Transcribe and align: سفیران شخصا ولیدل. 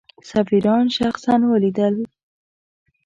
سفیران 0.29 0.87
شخصا 0.97 1.33
ولیدل. 1.51 1.95